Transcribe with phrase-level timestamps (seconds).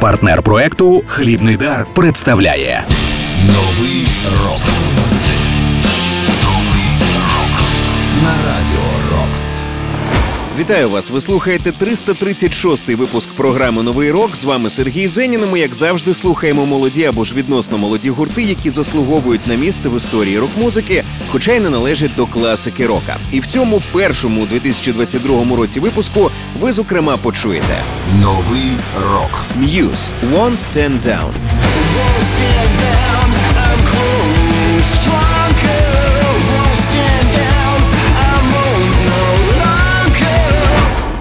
[0.00, 2.84] Партнер проекту Хлібний дар представляє
[3.46, 4.08] Новий
[4.44, 4.60] рок.
[8.22, 9.58] На радіо Рокс.
[10.58, 11.10] Вітаю вас!
[11.10, 14.36] Ви слухаєте 336-й випуск програми Новий рок.
[14.36, 15.42] З вами Сергій Зенін.
[15.42, 19.88] і Ми, як завжди, слухаємо молоді або ж відносно молоді гурти, які заслуговують на місце
[19.88, 23.16] в історії рок-музики, хоча й не належать до класики рока.
[23.32, 26.30] І в цьому першому 2022 році випуску
[26.60, 27.74] ви зокрема почуєте.
[28.22, 28.70] Новий
[29.12, 29.46] рок.
[29.60, 31.32] Muse «Won't Stand Down»,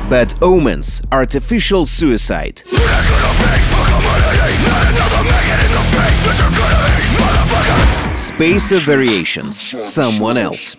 [0.09, 2.65] Bad Omens «Artificial Suicide»,
[8.19, 10.77] Spacer Variations «Someone Else»,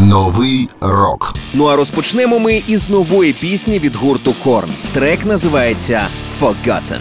[0.00, 1.34] Новий рок.
[1.54, 4.70] Ну а розпочнемо ми із нової пісні від гурту Корн.
[4.92, 6.08] Трек називається
[6.40, 6.98] Forgotten.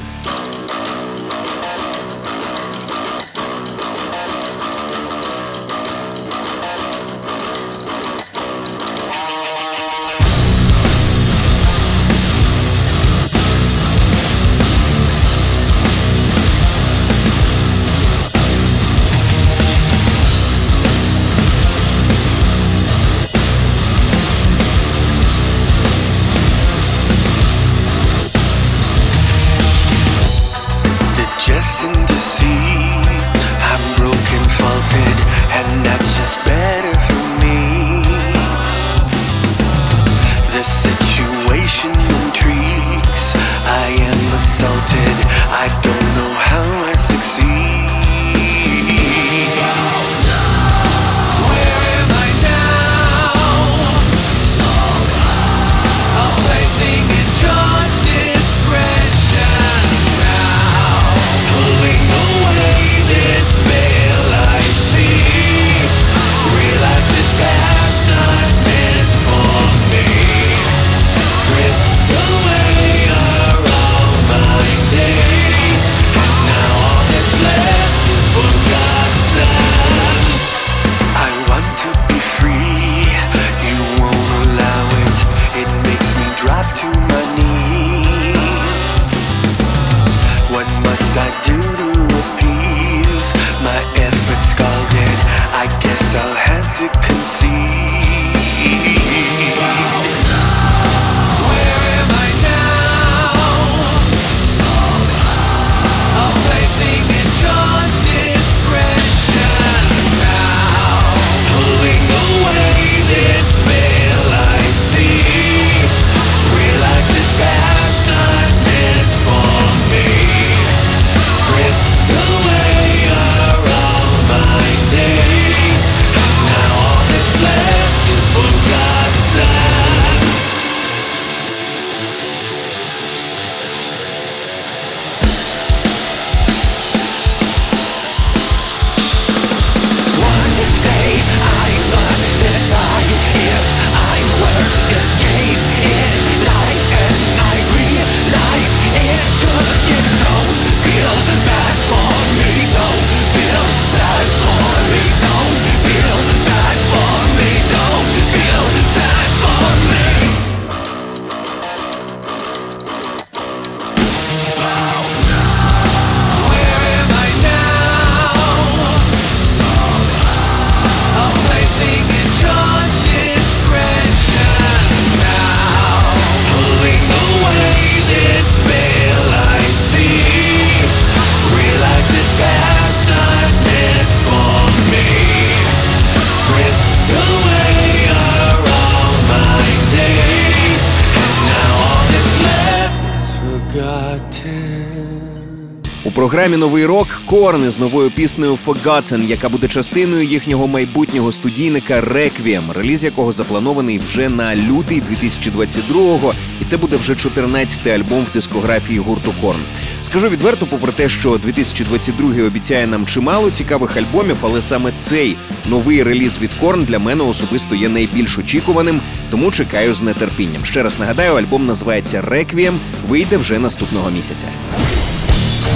[196.21, 202.73] Програмі Новий рок Корн із новою піснею Forgotten, яка буде частиною їхнього майбутнього студійника Requiem,
[202.73, 208.99] реліз якого запланований вже на лютий 2022-го, і це буде вже 14-й альбом в дискографії
[208.99, 209.59] гурту Корн.
[210.01, 215.35] Скажу відверто, попри те, що 2022 обіцяє нам чимало цікавих альбомів, але саме цей
[215.65, 219.01] новий реліз від Корн для мене особисто є найбільш очікуваним,
[219.31, 220.65] тому чекаю з нетерпінням.
[220.65, 222.73] Ще раз нагадаю, альбом називається Requiem,
[223.07, 224.47] вийде вже наступного місяця.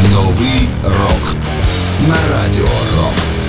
[0.04, 1.38] Новий рок.
[2.08, 3.46] На радіо Рокс.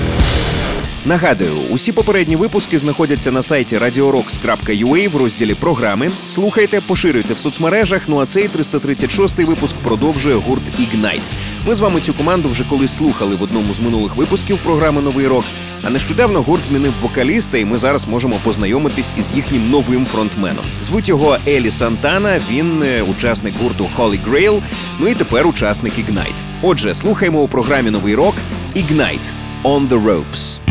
[1.07, 6.11] Нагадую, усі попередні випуски знаходяться на сайті radiorocks.ua в розділі програми.
[6.25, 8.01] Слухайте, поширюйте в соцмережах.
[8.07, 11.29] Ну а цей 336-й випуск продовжує гурт Ignite.
[11.67, 15.27] Ми з вами цю команду вже колись слухали в одному з минулих випусків програми Новий
[15.27, 15.43] рок.
[15.83, 20.65] А нещодавно гурт змінив вокаліста, і ми зараз можемо познайомитись із їхнім новим фронтменом.
[20.81, 22.41] Звуть його Елі Сантана.
[22.49, 24.61] Він е, учасник гурту Holy Grail,
[24.99, 26.43] ну і тепер учасник Ignite.
[26.61, 28.35] Отже, слухаємо у програмі Новий рок
[28.75, 29.31] Ignite
[29.63, 30.66] On The Ropes.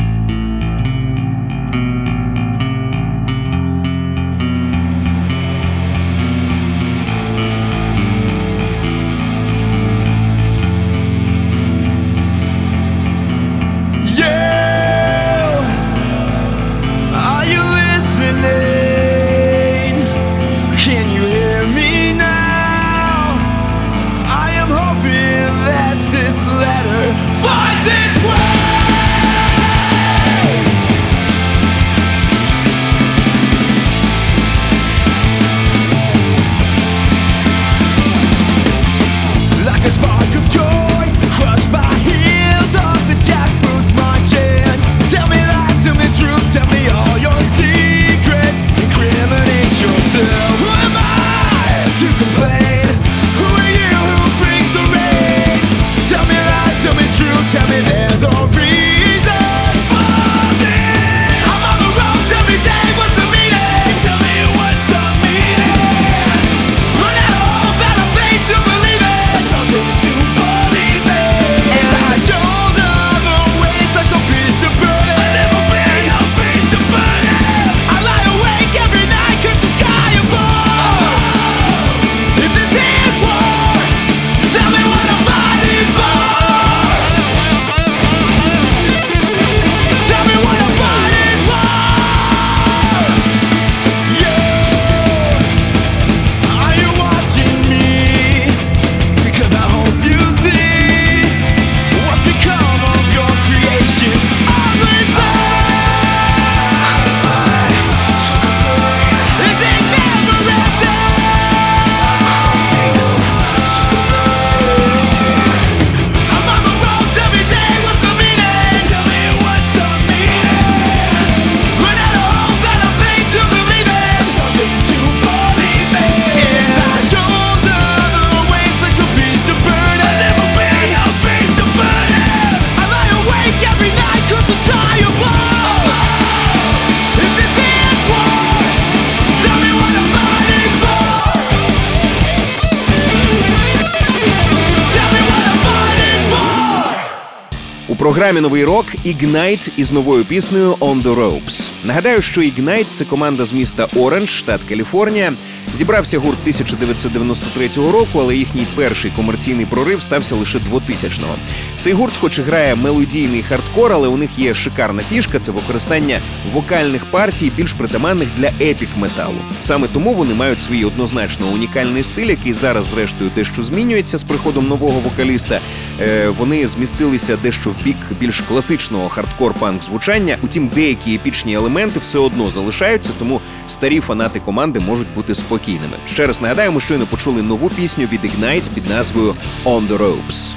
[148.07, 151.71] Програмі Новий рок Ignite із новою піснею On the Ropes.
[151.85, 155.33] Нагадаю, що Ignite– це команда з міста Оранж, штат Каліфорнія.
[155.75, 161.35] Зібрався гурт 1993 року, але їхній перший комерційний прорив стався лише 2000-го.
[161.81, 166.21] Цей гурт, хоч і грає мелодійний хардкор, але у них є шикарна фішка це використання
[166.53, 169.35] вокальних партій, більш притаманних для епік металу.
[169.59, 174.69] Саме тому вони мають свій однозначно унікальний стиль, який зараз, зрештою, дещо змінюється з приходом
[174.69, 175.61] нового вокаліста.
[176.01, 180.37] Е, вони змістилися дещо в бік більш класичного хардкор-панк звучання.
[180.43, 185.97] Утім, деякі епічні елементи все одно залишаються, тому старі фанати команди можуть бути спокійними.
[186.07, 189.35] Ще раз нагадаю, ми щойно почули нову пісню від Ignite під назвою
[189.65, 190.55] On the Ropes.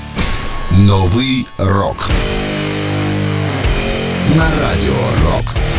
[0.71, 2.09] Новий рок.
[4.37, 5.71] На радіо Рокс.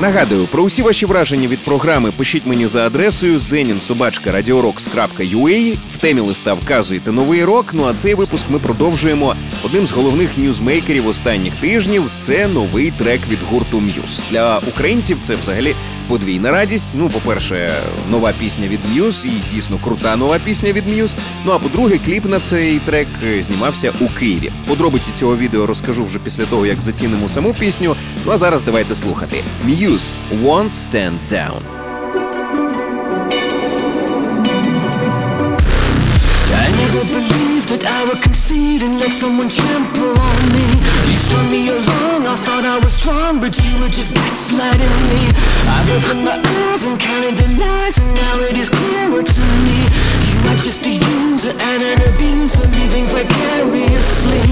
[0.00, 5.76] Нагадую, про усі ваші враження від програми пишіть мені за адресою zeninsobachka.radiorocks.ua.
[5.94, 7.66] В темі листа вказуєте новий рок.
[7.72, 12.02] Ну а цей випуск ми продовжуємо одним з головних ньюзмейкерів останніх тижнів.
[12.14, 14.22] Це новий трек від гурту Muse.
[14.30, 15.74] Для українців це взагалі
[16.10, 16.92] подвійна радість.
[16.94, 21.16] Ну, по-перше, нова пісня від Muse і дійсно крута нова пісня від Muse.
[21.44, 24.52] Ну а по-друге, кліп на цей трек е, знімався у Києві.
[24.66, 27.96] Подробиці цього відео розкажу вже після того, як зацінимо саму пісню.
[28.26, 29.44] Ну а зараз давайте слухати.
[29.66, 30.14] Muse
[30.44, 31.60] Won't Stand Down.
[36.62, 40.69] I never believed that I would concede and let someone trample on me.
[41.20, 45.22] Strung me along, I thought I was strong, but you were just gaslighting me.
[45.68, 49.78] I've opened my eyes and counted the lies, and now it is clearer to me.
[50.28, 54.44] You are just a user and an abuser, living vicariously.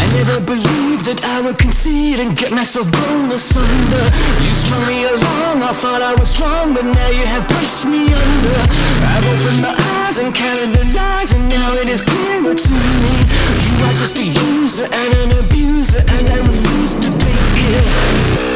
[0.00, 4.04] I never believed that I would concede and get myself blown asunder.
[5.76, 8.60] Thought I was strong, but now you have pushed me under.
[9.12, 13.14] I've opened my eyes and counted the lies, and now it is clearer to me.
[13.64, 18.55] You are just a user and an abuser, and I refuse to take it.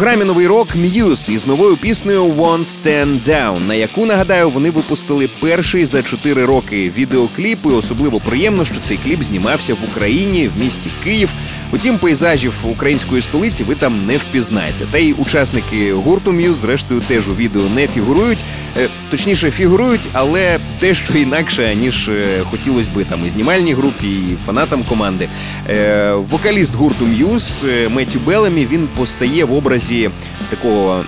[0.00, 5.28] Програмі Новий рок Muse із новою піснею «One Stand Down, на яку нагадаю, вони випустили
[5.40, 7.58] перший за 4 роки відеокліп.
[7.64, 11.32] І особливо приємно, що цей кліп знімався в Україні в місті Київ.
[11.72, 14.84] Утім, пейзажів української столиці ви там не впізнаєте.
[14.90, 18.44] Та й учасники гурту Muse, зрештою, теж у відео не фігурують.
[18.78, 24.36] Е, Точніше, фігурують, але дещо інакше, ніж е, хотілося би там і знімальній групі, і
[24.46, 25.28] фанатам команди.
[25.68, 27.06] Е, Вокаліст гурту
[27.64, 30.10] е, Меттю Белемі він постає в образі
[30.50, 31.04] такого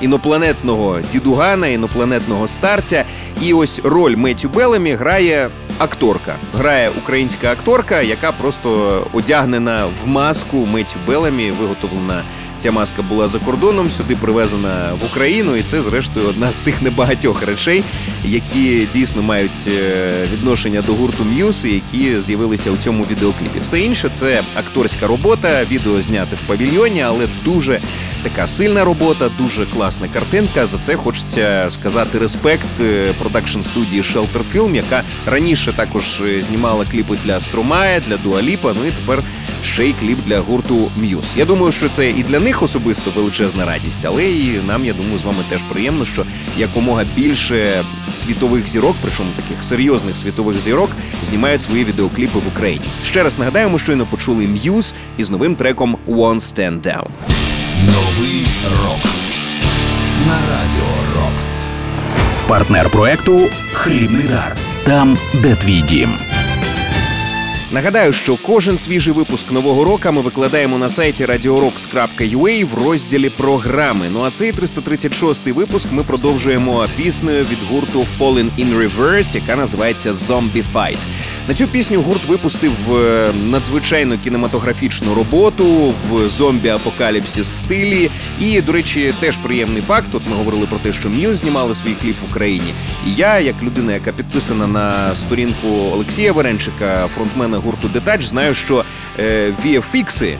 [0.00, 3.04] інопланетного дідугана, інопланетного старця.
[3.42, 5.50] І ось роль Меттю Белемі грає
[5.80, 6.36] акторка.
[6.54, 12.22] Грає українська акторка, яка просто одягнена в маску Меттю Белемі, виготовлена.
[12.60, 16.82] Ця маска була за кордоном, сюди привезена в Україну, і це, зрештою, одна з тих
[16.82, 17.84] небагатьох речей,
[18.24, 21.24] які дійсно мають е, відношення до гурту
[21.64, 23.60] і які з'явилися у цьому відеокліпі.
[23.60, 27.80] Все інше це акторська робота, відео зняте в павільйоні, але дуже
[28.22, 30.66] така сильна робота, дуже класна картинка.
[30.66, 32.82] За це хочеться сказати респект
[33.18, 38.74] продакшн студії Shelter Film, яка раніше також е, знімала кліпи для Струмая, для Дуаліпа.
[38.80, 39.22] Ну і тепер
[39.64, 41.38] ще й кліп для гурту Muse.
[41.38, 45.18] Я думаю, що це і для них особисто величезна радість, але і нам, я думаю,
[45.18, 46.24] з вами теж приємно, що
[46.58, 50.90] якомога більше світових зірок, причому таких серйозних світових зірок,
[51.22, 52.84] знімають свої відеокліпи в Україні.
[53.04, 57.06] Ще раз нагадаємо, щойно почули Muse із новим треком One Stand Down.
[57.86, 58.46] Новий
[58.82, 59.04] рок
[60.26, 61.62] на радіо Рокс.
[62.48, 64.56] Партнер проекту Хлібний дар.
[64.84, 66.10] Там, де твій дім.
[67.72, 74.06] Нагадаю, що кожен свіжий випуск нового року ми викладаємо на сайті radiorocks.ua в розділі програми.
[74.12, 80.12] Ну а цей 336-й випуск ми продовжуємо піснею від гурту Fallen in Reverse, яка називається
[80.12, 80.98] Zombie Fight.
[81.48, 88.10] На цю пісню гурт випустив е, надзвичайно кінематографічну роботу в зомбі-апокаліпсис стилі.
[88.40, 90.14] І, до речі, теж приємний факт.
[90.14, 92.74] От ми говорили про те, що М'юз знімали свій кліп в Україні.
[93.06, 98.84] І я, як людина, яка підписана на сторінку Олексія Веренчика, фронтмена гурту Детач, знаю, що
[99.18, 100.36] е, VFX е,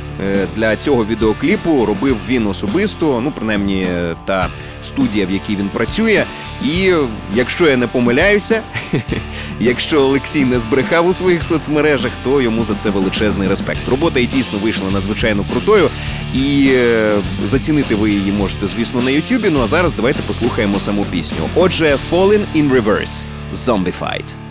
[0.57, 4.49] для цього відеокліпу робив він особисто, ну принаймні е, та
[4.83, 6.25] студія, в якій він працює.
[6.65, 6.93] І
[7.35, 8.63] якщо я не помиляюся,
[9.61, 13.89] якщо Олексій не збрехав у своїх соцмережах, то йому за це величезний респект.
[13.89, 15.91] Робота і дійсно вийшла надзвичайно крутою,
[16.35, 17.13] і е,
[17.45, 19.51] зацінити ви її можете, звісно, на Ютубі.
[19.51, 21.39] Ну а зараз давайте послухаємо саму пісню.
[21.55, 23.25] Отже, Fallen in Reverse
[23.55, 24.35] Zombified.
[24.35, 24.50] The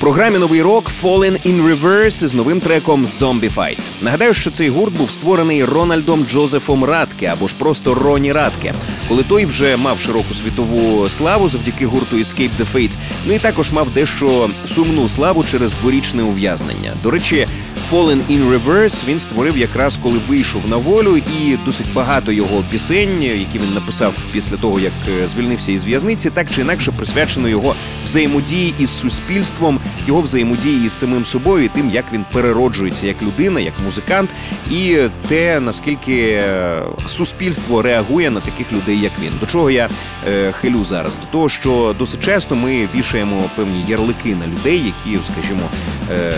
[0.00, 3.88] програмі Новий рок Fallen in Reverse з новим треком Zombified.
[4.02, 8.74] Нагадаю, що цей гурт був створений Рональдом Джозефом Радке або ж просто Роні Радке,
[9.08, 13.72] коли той вже мав широку світову славу завдяки гурту Escape the Fate, ну і також
[13.72, 16.92] мав дещо сумну славу через дворічне ув'язнення.
[17.02, 17.46] До речі,
[17.90, 23.22] Fallen in Reverse він створив якраз коли вийшов на волю, і досить багато його пісень,
[23.22, 27.74] які він написав після того, як е, звільнився із в'язниці, так чи інакше присвячено його
[28.04, 33.60] взаємодії із суспільством, його взаємодії із самим собою, і тим, як він перероджується як людина,
[33.60, 34.34] як музикант,
[34.70, 34.98] і
[35.28, 39.32] те наскільки е, суспільство реагує на таких людей, як він.
[39.40, 39.88] До чого я
[40.28, 41.16] е, хилю зараз?
[41.16, 45.62] До того, що досить часто ми вішаємо певні ярлики на людей, які, скажімо,
[46.10, 46.34] е,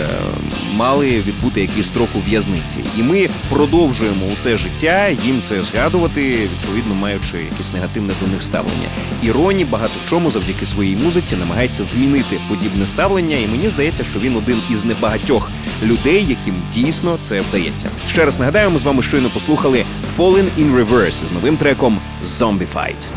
[0.75, 2.79] мали відбути якийсь строк у в'язниці.
[2.97, 8.87] І ми продовжуємо усе життя їм це згадувати, відповідно маючи якесь негативне до них ставлення.
[9.23, 14.03] І Роні багато в чому завдяки своїй музиці намагається змінити подібне ставлення, і мені здається,
[14.03, 15.49] що він один із небагатьох
[15.83, 17.89] людей, яким дійсно це вдається.
[18.07, 19.85] Ще раз нагадаю, ми з вами щойно послухали
[20.17, 23.07] Fallen in Reverse з новим треком Zombified.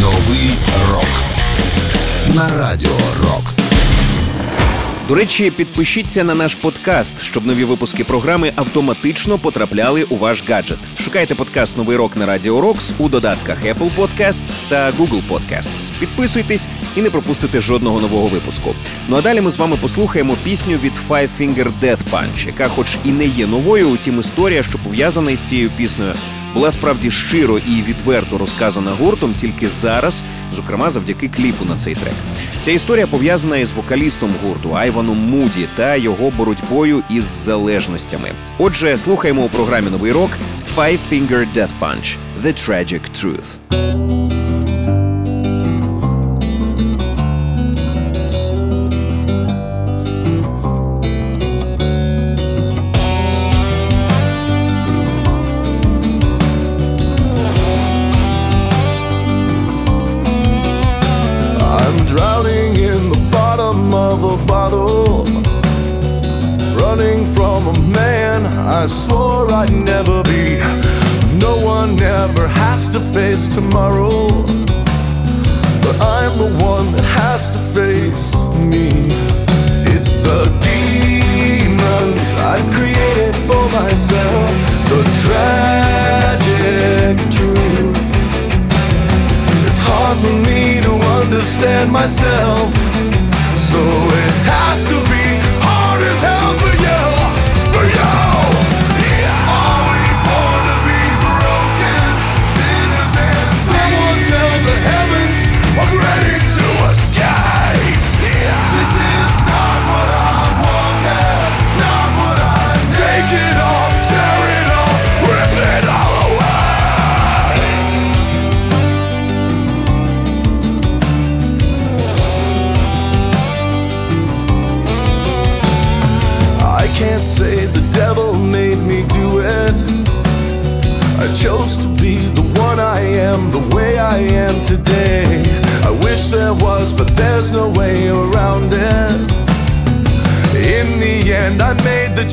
[0.00, 0.50] Новий
[0.92, 1.24] рок
[2.34, 3.67] на радіо Рокс.
[5.08, 10.78] До речі, підпишіться на наш подкаст, щоб нові випуски програми автоматично потрапляли у ваш гаджет.
[10.98, 15.92] Шукайте подкаст Новий рок на Радіо Рокс у додатках Apple Podcasts та Google Podcasts.
[16.00, 18.74] Підписуйтесь і не пропустите жодного нового випуску.
[19.08, 22.96] Ну а далі ми з вами послухаємо пісню від Five Finger Death Punch, яка, хоч
[23.04, 26.14] і не є новою, утім історія, що пов'язана із цією піснею,
[26.54, 32.14] була справді щиро і відверто розказана гуртом тільки зараз, зокрема завдяки кліпу на цей трек.
[32.62, 38.32] Ця історія пов'язана із вокалістом гурту Айваном Муді та його боротьбою із залежностями.
[38.58, 40.30] Отже, слухаємо у програмі Новий рок
[40.76, 44.17] Five Finger Death Punch– The Tragic Truth.
[68.78, 70.56] I swore I'd never be.
[71.36, 74.28] No one ever has to face tomorrow.
[75.82, 78.36] But I'm the one that has to face
[78.70, 78.86] me.
[79.94, 84.50] It's the demons I've created for myself.
[84.92, 88.04] The tragic truth.
[89.66, 92.87] It's hard for me to understand myself.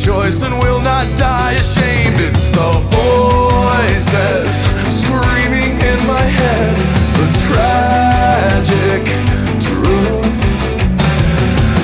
[0.05, 2.17] Choice and will not die ashamed.
[2.21, 4.55] It's the voices
[5.01, 6.77] screaming in my head,
[7.17, 9.01] the tragic
[9.65, 10.37] truth.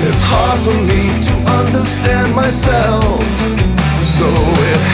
[0.06, 3.26] It's hard for me to understand myself.
[4.06, 4.28] So
[4.70, 4.91] it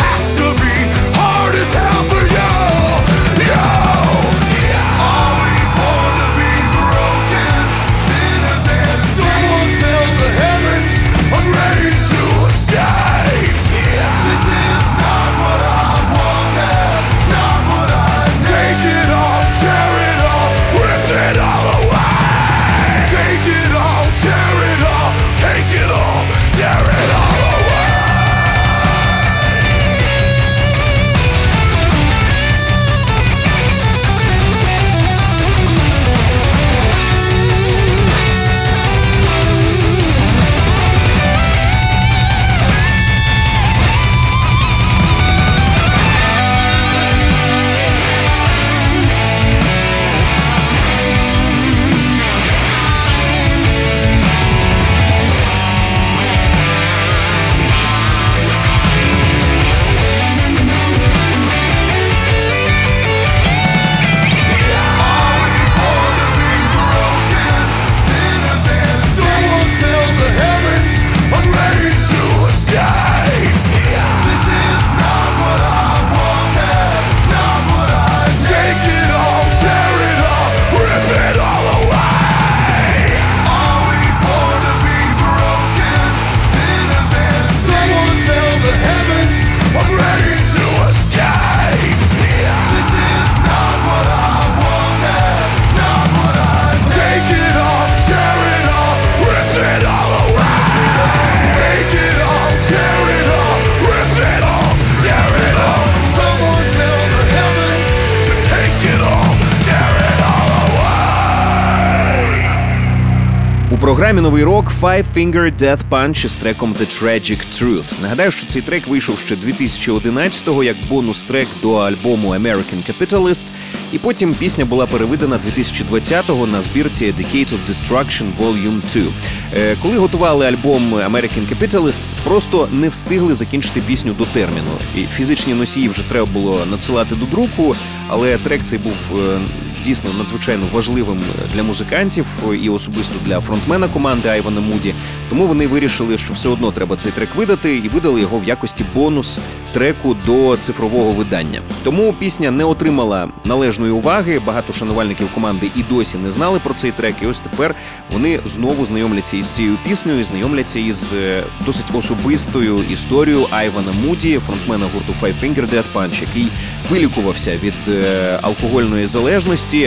[114.39, 117.85] новий рок Five Finger Death Punch із треком The Tragic Truth.
[118.03, 123.53] Нагадаю, що цей трек вийшов ще 2011-го як бонус-трек до альбому American Capitalist,
[123.93, 129.13] і потім пісня була переведена 2020-го на збірці A Decade of Destruction Volume 2.
[129.57, 134.73] Е, Коли готували альбом American Capitalist, просто не встигли закінчити пісню до терміну.
[134.97, 137.77] І фізичні носії вже треба було надсилати до друку,
[138.09, 139.41] але трек цей був е,
[139.89, 141.25] дійсно надзвичайно важливим
[141.55, 142.27] для музикантів
[142.63, 144.95] і особисто для фронтмена команди Айвана Муді.
[145.31, 148.85] Тому вони вирішили, що все одно треба цей трек видати, і видали його в якості
[148.95, 149.41] бонус
[149.73, 151.63] треку до цифрового видання.
[151.85, 154.41] Тому пісня не отримала належної уваги.
[154.47, 157.15] Багато шанувальників команди і досі не знали про цей трек.
[157.23, 157.75] І ось тепер
[158.13, 164.87] вони знову знайомляться із цією піснею, знайомляться із е, досить особистою історією Айвана Муді, фронтмена
[164.95, 166.49] гурту Five Finger Death Punch, який
[166.91, 169.78] вилікувався від е, алкогольної залежності.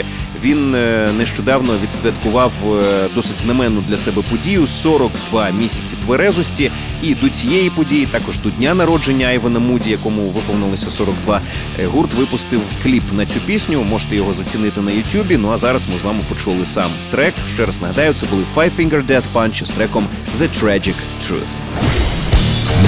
[0.42, 6.70] Він е, нещодавно відсвяткував е, досить знаменну для себе подію 42 місяці тверезості.
[7.02, 11.40] І до цієї події, також до дня народження Айвана Муді, якому виповнилося 42,
[11.80, 13.84] е, гурт випустив кліп на цю пісню.
[13.90, 15.36] Можете його зацінити на Ютубі.
[15.36, 17.34] Ну а зараз ми з вами почули сам трек.
[17.54, 20.06] Ще раз нагадаю, це були Five Finger Death Punch з треком
[20.40, 21.62] The Tragic Truth.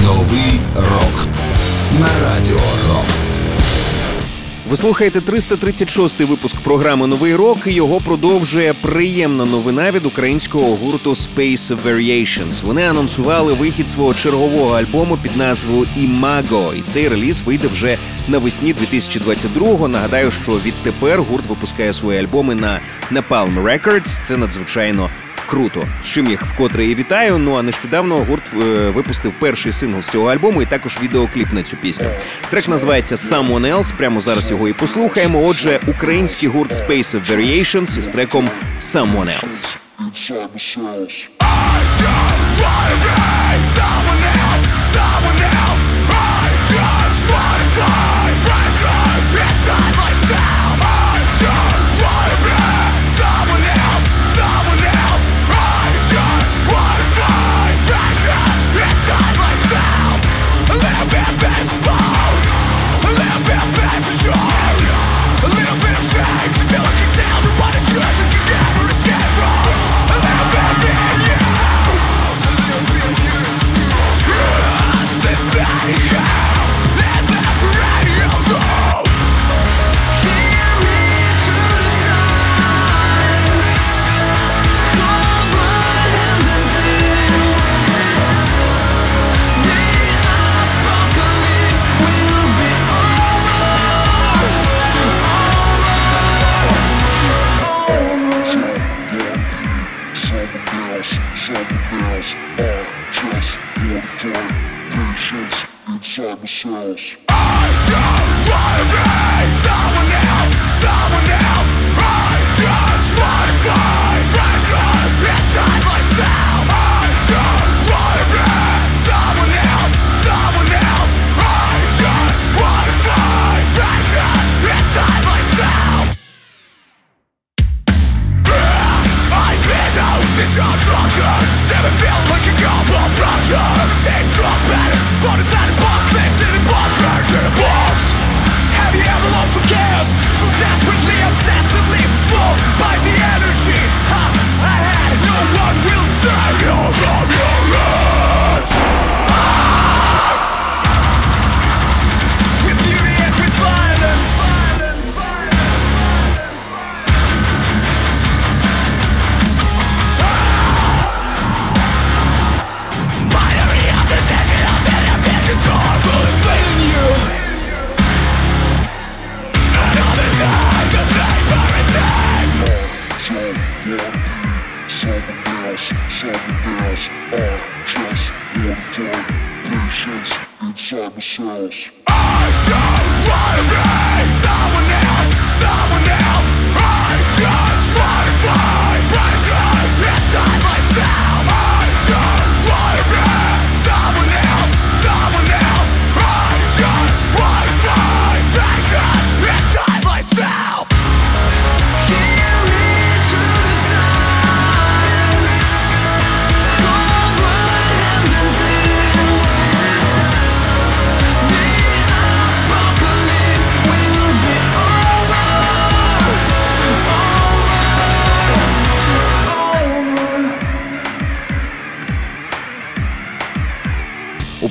[0.04, 1.28] Новий рок
[2.00, 3.33] на радіо Рокс.
[4.74, 7.58] Ви слухаєте 336-й випуск програми Новий рок.
[7.66, 12.64] і Його продовжує приємна новина від українського гурту Space Variations.
[12.64, 16.74] Вони анонсували вихід свого чергового альбому під назвою Імаго.
[16.74, 19.88] І цей реліз вийде вже навесні 2022-го.
[19.88, 22.80] Нагадаю, що відтепер гурт випускає свої альбоми на
[23.12, 24.22] Napalm Records.
[24.22, 25.10] Це надзвичайно
[25.44, 25.84] круто.
[26.02, 27.38] З чим їх вкотре і вітаю.
[27.38, 31.62] Ну а нещодавно гурт е, випустив перший сингл з цього альбому і також відеокліп на
[31.62, 32.06] цю пісню.
[32.50, 33.96] Трек називається Someone Else.
[33.96, 35.46] Прямо зараз його і послухаємо.
[35.46, 38.48] Отже, український гурт Space of Variations із треком
[38.80, 39.76] Someone Else.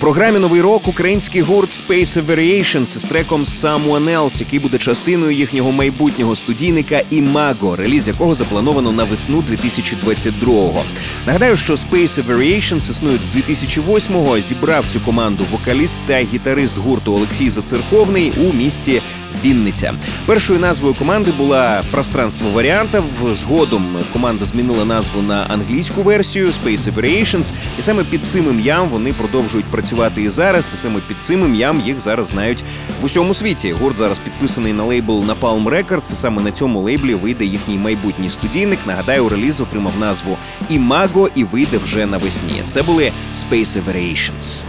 [0.03, 5.71] Програмі новий рок український гурт Space Variations з треком Someone Else, який буде частиною їхнього
[5.71, 10.83] майбутнього студійника Imago, реліз якого заплановано на весну 2022-го.
[11.27, 14.39] Нагадаю, що Space Variations існують з 2008-го.
[14.39, 19.01] Зібрав цю команду вокаліст та гітарист гурту Олексій Зацерковний у місті
[19.45, 19.93] Вінниця.
[20.25, 23.03] Першою назвою команди була пространство варіантів.
[23.33, 29.13] Згодом команда змінила назву на англійську версію Space Variations, і саме під цим ім'ям вони
[29.13, 30.71] продовжують працювати і зараз.
[30.73, 32.63] І саме під цим ім'ям їх зараз знають
[33.01, 33.71] в усьому світі.
[33.71, 38.29] Гурт зараз підписаний на лейбл Napalm Records, і Саме на цьому лейблі вийде їхній майбутній
[38.29, 38.79] студійник.
[38.85, 40.37] Нагадаю, реліз отримав назву
[40.71, 42.63] Imago і вийде вже навесні.
[42.67, 44.63] Це були Space Variations.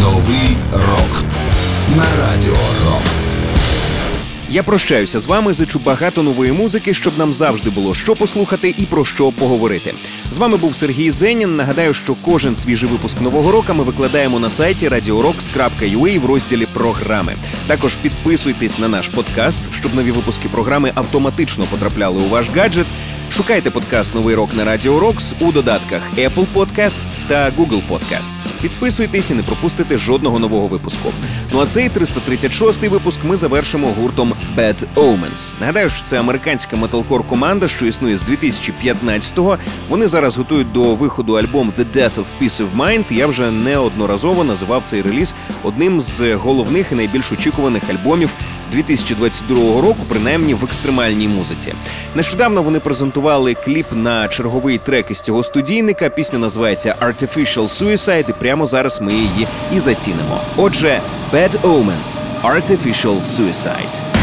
[0.00, 1.24] Новий рок
[1.96, 3.34] на радіо Рокс.
[4.50, 8.82] Я прощаюся з вами, зичу багато нової музики, щоб нам завжди було що послухати і
[8.82, 9.94] про що поговорити.
[10.30, 11.56] З вами був Сергій Зенін.
[11.56, 17.34] Нагадаю, що кожен свіжий випуск нового року ми викладаємо на сайті radiorocks.ua в розділі програми.
[17.66, 22.86] Також підписуйтесь на наш подкаст, щоб нові випуски програми автоматично потрапляли у ваш гаджет.
[23.30, 28.52] Шукайте подкаст Новий рок на Радіо Рокс у додатках Apple Podcasts та Google Podcasts.
[28.62, 31.12] Підписуйтесь і не пропустите жодного нового випуску.
[31.52, 35.54] Ну а цей 336-й випуск ми завершимо гуртом Bad Omens.
[35.60, 39.58] Нагадаю, що це американська металкор команда, що існує з 2015-го.
[39.88, 43.12] Вони зараз готують до виходу альбом The Death of Peace of Mind.
[43.12, 48.34] Я вже неодноразово називав цей реліз одним з головних і найбільш очікуваних альбомів
[48.72, 51.74] 2022 року, принаймні в екстремальній музиці.
[52.14, 53.17] Нещодавно вони презентували
[53.54, 56.08] кліп на черговий трек із цього студійника.
[56.08, 60.40] Пісня називається Artificial Suicide, і прямо зараз ми її і зацінимо.
[60.56, 61.00] Отже,
[61.32, 64.17] Bad Omens– Artificial Suicide.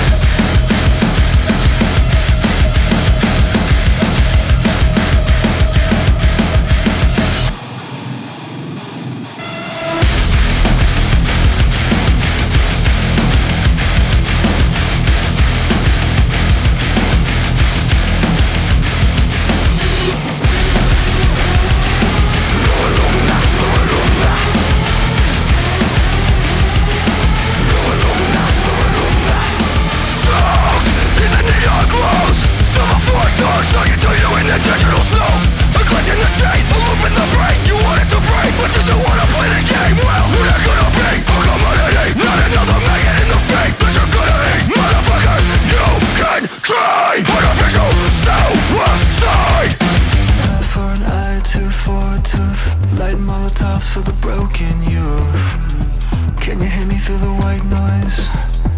[57.26, 58.28] The white noise,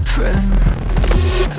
[0.05, 0.51] friend?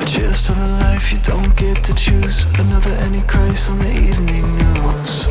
[0.00, 2.44] A cheers to the life you don't get to choose.
[2.58, 5.26] Another antichrist on the evening news.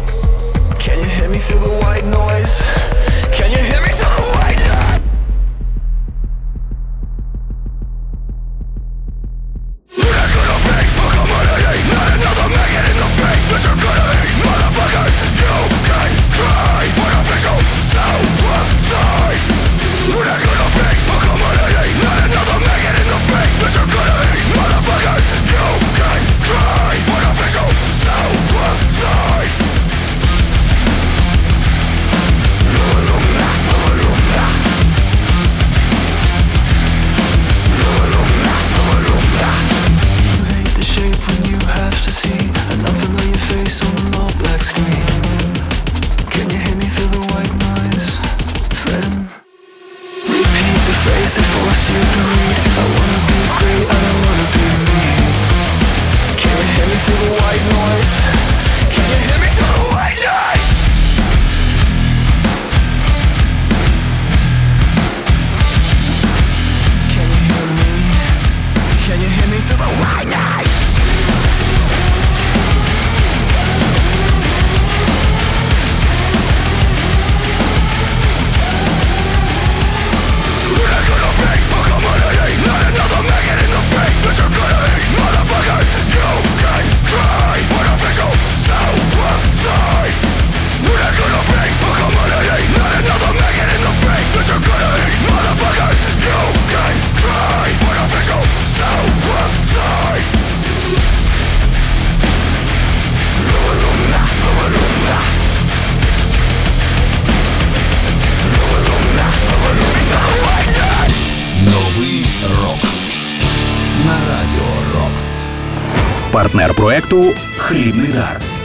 [0.77, 2.61] Can you hear me through the white noise?
[3.37, 4.37] Can you hear me through the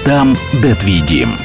[0.05, 1.38] Там, де твій дім.